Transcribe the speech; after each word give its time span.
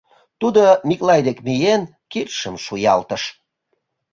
Тудо, 0.39 0.63
Миклай 0.87 1.21
дек 1.27 1.37
миен, 1.45 1.81
кидшым 2.11 2.55
шуялтыш. 2.65 3.23